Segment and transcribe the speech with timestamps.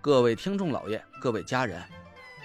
[0.00, 1.82] 各位听众老爷，各位家人，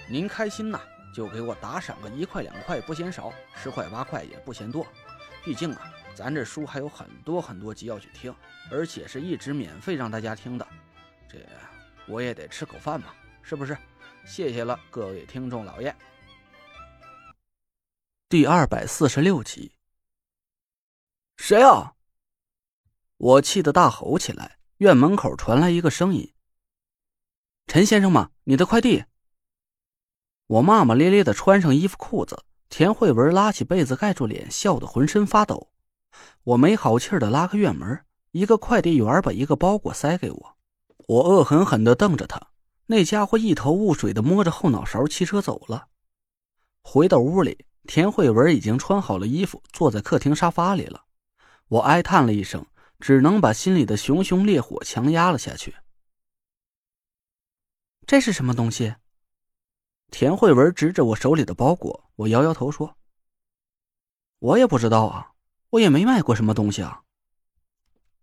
[0.08, 0.80] 您开心呐，
[1.14, 4.84] 就给我打赏个一块两块不嫌少，十块八块也不嫌多。
[5.44, 8.34] 毕竟啊，咱这书还有很多很多集要去听，
[8.72, 10.66] 而且是一直免费让大家听的，
[11.28, 11.38] 这
[12.08, 13.76] 我也得吃口饭嘛，是不是？
[14.26, 15.94] 谢谢了，各位听众老爷。
[18.28, 19.76] 第二百四十六集，
[21.36, 21.94] 谁啊？
[23.16, 26.33] 我气得大吼起来，院门口传来一个声音。
[27.66, 28.30] 陈先生吗？
[28.44, 29.04] 你的快递。
[30.46, 35.70] 我骂骂咧咧的穿上衣服裤子，田慧文拉起被子盖住脸，笑得浑身发抖。
[36.44, 40.56] 我没好气的拉开院门，一个快递员把一个包裹塞给我，
[41.08, 42.48] 我恶狠狠的瞪着他，
[42.86, 45.88] 那家伙一头雾水的摸着后脑勺，骑车走了。
[46.82, 51.04] 回到屋里，田慧文已经穿好了衣服，坐在客厅沙发里了。
[51.68, 52.64] 我哀叹了一声，
[53.00, 55.74] 只能把心里的熊熊烈火强压了下去。
[58.06, 58.96] 这是什么东西？
[60.10, 62.96] 田慧文指着我手里的包裹，我摇摇头说
[64.40, 65.32] ：“我也不知道啊，
[65.70, 67.02] 我也没卖过什么东西啊。”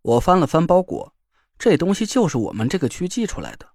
[0.04, 1.16] 我翻了翻包裹，
[1.58, 3.70] 这东西就是我们这个区寄出来的，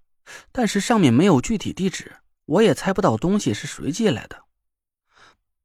[0.53, 4.45] 但是上面没有具体地址，我也猜不到东西是谁寄来的。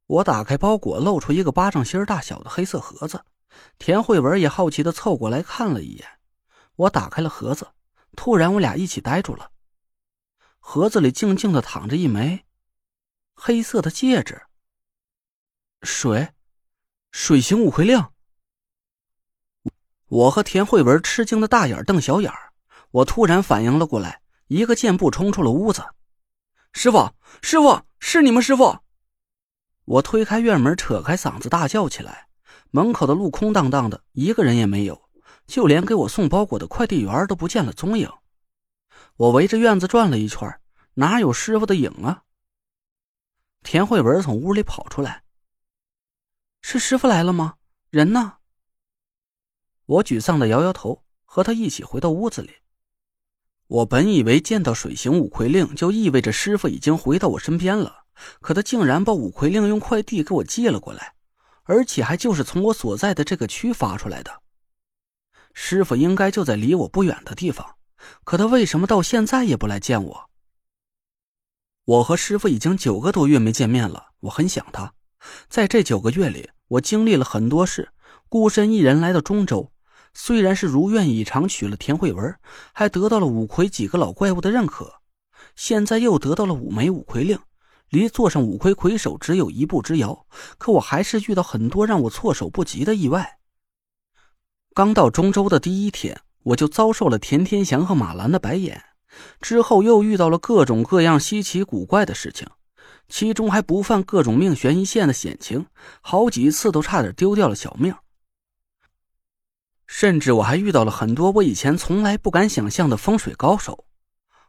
[0.08, 3.24] 我打开包裹，露出一个巴掌心大小的黑色盒子。
[3.78, 6.08] 田慧文也好奇的凑过来看了一眼。
[6.76, 7.68] 我打开了盒子，
[8.16, 9.52] 突然我俩一起呆住了。
[10.64, 12.46] 盒子里静静的躺着一枚
[13.34, 14.44] 黑色的戒指。
[15.82, 16.30] 水，
[17.12, 18.08] 水形五魁令。
[20.08, 22.32] 我和田慧文吃惊的大眼瞪小眼
[22.92, 25.84] 我突然反应了过来，一个箭步冲出了屋子。
[26.72, 28.80] 师傅，师傅，是你们师傅！
[29.86, 32.30] 我推开院门，扯开嗓子大叫起来。
[32.70, 35.10] 门口的路空荡荡的，一个人也没有，
[35.48, 38.10] 就连给我送包裹的快递员都不见了踪影。
[39.16, 40.60] 我围着院子转了一圈，
[40.96, 42.24] 哪有师傅的影啊？
[43.64, 45.24] 田慧文从屋里跑出来
[46.62, 47.56] ：“是师傅来了吗？
[47.90, 48.38] 人呢？”
[49.86, 52.52] 我沮丧的摇摇头，和他一起回到屋子里。
[53.68, 58.06] 我本以为见到水形五魁令就意味着师傅已经回到我身边了，
[58.42, 61.16] 可他竟然把五魁令用快递给我寄了过来，
[61.64, 64.42] 而且还就是从我所在的这个区发出来的。
[65.54, 67.78] 师傅应该就在离我不远的地方。
[68.24, 70.30] 可他为什么到现在也不来见我？
[71.86, 74.94] 我和师傅已经九个多月没见面了，我很想他。
[75.50, 77.92] 在这九个月里，我经历了很多事，
[78.30, 79.72] 孤身一人来到中州，
[80.14, 82.36] 虽然是如愿以偿娶了田慧文，
[82.74, 85.02] 还得到了五魁几个老怪物的认可，
[85.56, 87.40] 现在又得到了五枚五魁令，
[87.90, 90.26] 离坐上五魁魁首只有一步之遥。
[90.58, 93.40] 可我还是遇到很多让我措手不及的意外。
[94.74, 96.22] 刚到中州的第一天。
[96.44, 98.84] 我就遭受了田天祥和马兰的白眼，
[99.42, 102.48] 之后又遇到了各种各样稀奇古怪的事情，
[103.08, 105.68] 其中还不犯各种命悬一线的险情，
[106.02, 107.94] 好几次都差点丢掉了小命。
[109.86, 113.86] 甚至我还遇到了很多我以前从来不敢想象的风水高手：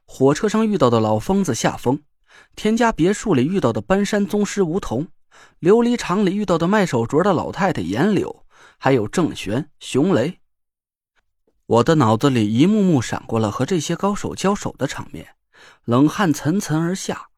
[0.05, 2.01] 火车上遇到的老疯子夏风，
[2.55, 5.09] 田家别墅里遇到的搬山宗师梧桐，
[5.61, 8.47] 琉璃厂里遇到的卖手镯的老太太严柳，
[8.79, 10.42] 还有郑玄、熊雷。
[11.67, 15.37] 我的脑子里一幕幕闪过了和这些高手交手的场面，
[15.85, 17.29] 冷汗涔涔而下。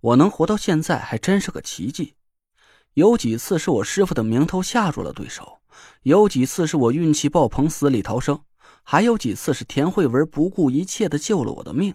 [0.00, 2.16] 我能活到现在还真是个奇迹。
[2.94, 5.60] 有几次是我师傅的名头吓住了对手，
[6.02, 8.44] 有几次是我运气爆棚死里逃生，
[8.82, 11.94] 还有几次是田慧文不顾一切的救了我的命。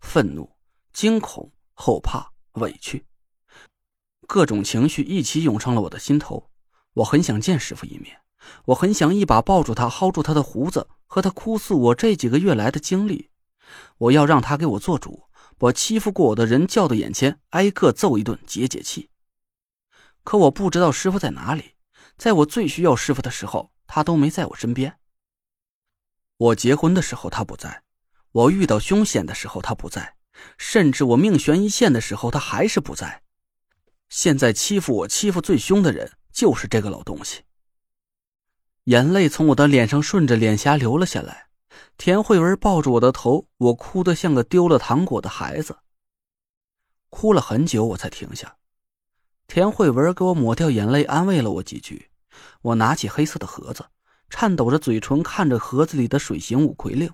[0.00, 0.56] 愤怒、
[0.92, 3.04] 惊恐、后怕、委屈，
[4.26, 6.50] 各种情绪一起涌上了我的心头。
[6.94, 8.18] 我很想见师傅一面。
[8.66, 13.30] 我很想一把抱住他，薅住他的胡子，和他哭诉我这几个月来的经历。
[13.98, 15.24] 我要让他给我做主，
[15.58, 19.10] 把欺负过我的人叫到眼前，挨个揍一顿，解解气。
[20.24, 21.74] 可我不知道师傅在哪里，
[22.16, 24.98] 在我最需要师傅的时候，他都没在我身边。
[26.36, 27.82] 我结婚的时候他不在，
[28.32, 30.16] 我遇到凶险的时候他不在，
[30.58, 33.22] 甚至我命悬一线的时候他还是不在。
[34.08, 37.42] 现在欺负我、欺负最凶的人就是这个老东西。
[38.84, 41.46] 眼泪从我的脸上顺着脸颊流了下来，
[41.96, 45.78] 田慧文抱住我的头，我哭得像个丢了糖果的孩子。
[47.08, 48.56] 哭了很久，我才停下。
[49.46, 52.10] 田慧文给我抹掉眼泪，安慰了我几句。
[52.62, 53.84] 我拿起黑色的盒子，
[54.28, 57.12] 颤抖着嘴唇看着盒子里的水形五魁令。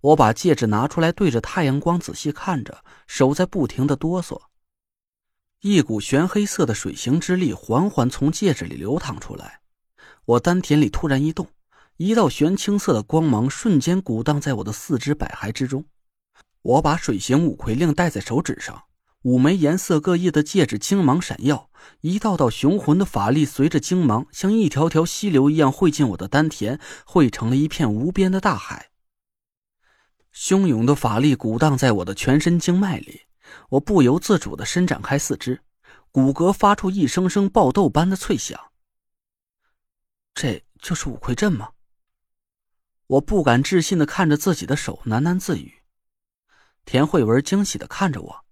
[0.00, 4.40] 我把戒指拿出来，对着太阳光仔细看着，手在不停的哆嗦。
[5.60, 9.60] 一股玄黑色的水形之力缓缓从戒指里流淌出来，
[10.26, 11.46] 我丹田里突然一动，
[11.98, 15.84] 一道玄青色的光芒瞬间鼓荡在我的四肢百骸之中。
[16.62, 18.82] 我把水形五魁令戴在手指上，
[19.22, 21.70] 五枚颜色各异的戒指金芒闪耀，
[22.00, 28.90] 一道道雄浑的法力随着金芒像一条条溪流一样汇进我的丹田，汇成了一片无边的大海。
[30.34, 33.20] 汹涌的法力鼓荡在我的全身经脉里。
[33.70, 35.60] 我不由自主的伸展开四肢，
[36.10, 38.58] 骨骼发出一声声爆豆般的脆响。
[40.36, 41.70] 这就是五魁阵吗？
[43.06, 45.82] 我不敢置信的看着自己的手，喃喃自语。
[46.84, 48.44] 田慧文惊喜的看着我：“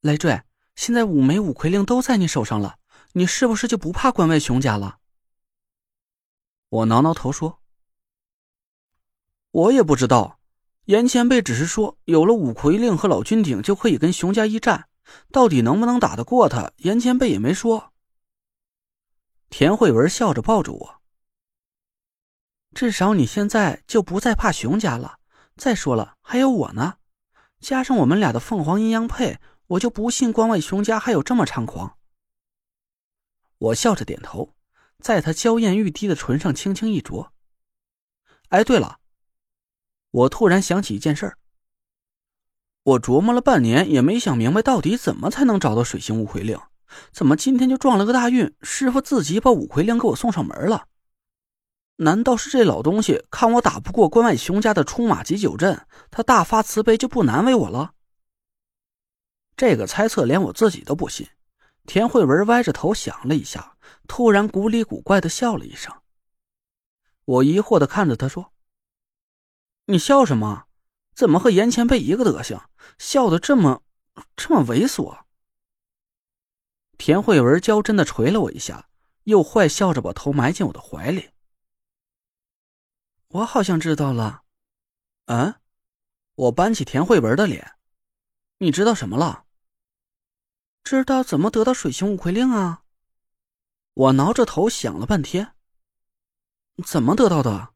[0.00, 0.40] 累赘，
[0.76, 2.78] 现在五枚五魁令都在你手上了，
[3.12, 4.98] 你是不是就不怕关外熊家了？”
[6.70, 7.60] 我挠挠头说
[9.52, 10.40] ：“我也不知道。”
[10.88, 14.88] 严前辈只是说，有了五魁令和老君鼎，就可以跟熊家一战。
[15.30, 17.92] 到底能不能打得过他，严前辈也没说。
[19.50, 21.00] 田慧文笑着抱住我。
[22.74, 25.18] 至少你现在就不再怕熊家了。
[25.56, 26.98] 再说了，还有我呢，
[27.58, 31.98] 加上我们俩的凤凰阴阳配，我就不信关外熊家还有这么猖狂。
[33.58, 34.54] 我笑着点头，
[35.00, 37.32] 在他娇艳欲滴的唇上轻轻一啄。
[38.50, 39.00] 哎，对了。
[40.10, 41.36] 我突然想起一件事，
[42.84, 46.56] 我琢磨了半年也没想明白，到底怎么才能找到水星无回令？
[47.12, 48.54] 怎么今天就撞了个大运？
[48.62, 50.86] 师傅自己把五魁令给我送上门了？
[51.96, 57.94] 难道是这老东西看我打不过关外熊家的出马急九阵，他大发慈悲就不难为我了？
[59.56, 61.28] 这个猜测连我自己都不信。
[61.84, 63.76] 田慧文歪着头想了一下，
[64.06, 65.92] 突然古里古怪的笑了一声。
[67.24, 68.52] 我疑惑的看着他说。
[69.86, 70.66] 你笑什么？
[71.14, 72.60] 怎么和严前辈一个德行？
[72.98, 73.82] 笑得这么
[74.36, 75.18] 这么猥琐？
[76.98, 78.90] 田慧文娇嗔的捶了我一下，
[79.22, 81.30] 又坏笑着把头埋进我的怀里。
[83.28, 84.42] 我好像知道了。
[85.26, 85.54] 嗯，
[86.34, 87.76] 我扳起田慧文的脸。
[88.58, 89.44] 你知道什么了？
[90.82, 92.82] 知道怎么得到水星五魁令啊？
[93.94, 95.54] 我挠着头想了半天。
[96.84, 97.74] 怎么得到的？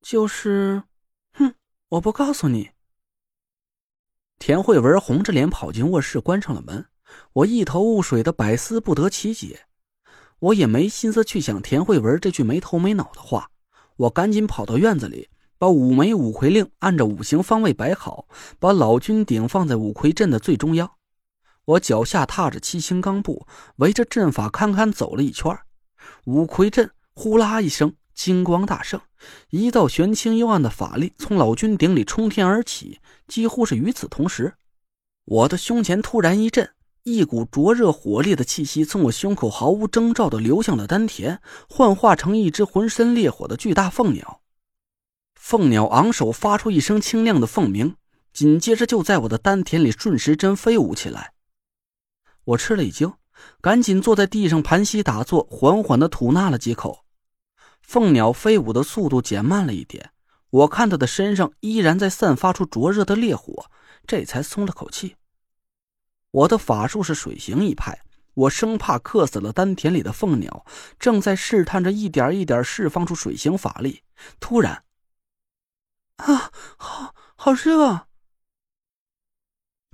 [0.00, 0.84] 就是。
[1.32, 1.54] 哼
[1.88, 2.72] 我不告诉你。
[4.38, 6.88] 田慧文红着脸跑进卧室，关上了门。
[7.32, 9.60] 我一头雾水的百思不得其解，
[10.38, 13.50] 我也没心思去想田慧文这句没头没脑的话。
[13.96, 15.28] 我赶紧跑到院子里，
[15.58, 18.26] 把五枚五魁令按着五行方位摆好，
[18.58, 20.90] 把老君鼎放在五魁阵的最中央。
[21.64, 23.46] 我脚下踏着七星罡步，
[23.76, 25.56] 围着阵法堪堪走了一圈。
[26.26, 27.94] 五魁阵呼啦一声。
[28.14, 29.00] 金光大盛，
[29.50, 33.00] 一道玄清幽暗的法力从老君鼎里冲天而起。
[33.26, 34.54] 几乎是与此同时，
[35.24, 36.70] 我的胸前突然一震，
[37.04, 44.40] 一股灼热火烈的气息从我胸口毫无征兆的流向了丹田，幻化成一只浑身烈火的巨大凤鸟。
[45.34, 47.96] 凤鸟昂首发出一声清亮的凤鸣，
[48.32, 51.34] 紧接着就在我的丹田里顺时针飞舞起来。
[52.44, 53.12] 我吃了一惊，
[53.60, 57.04] 赶紧坐在地上盘膝打坐，缓缓的吐纳了几口。
[57.82, 60.12] 凤鸟飞舞的速度减慢了一点，
[60.48, 63.66] 我看它的身上依然在散发出灼热的烈火，
[64.06, 65.16] 这才松了口气。
[66.34, 68.00] 我的法术是水行一派，
[68.34, 70.66] 我生怕克死了丹田里的凤鸟，
[70.98, 74.02] 正在试探着一点一点释放出水行法力。
[74.40, 74.82] 突然，
[76.16, 77.84] 啊，好好热！
[77.84, 78.08] 啊！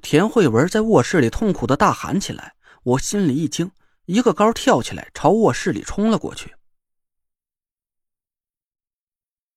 [0.00, 2.54] 田慧文在卧室里痛苦的大喊起来，
[2.84, 3.70] 我心里一惊，
[4.06, 6.54] 一个高跳起来，朝卧室里冲了过去。